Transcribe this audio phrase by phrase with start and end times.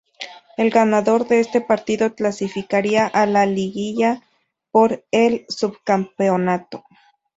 [0.57, 4.23] El ganador de este partido clasificaría a la liguilla
[4.71, 6.83] por el subcampeonato.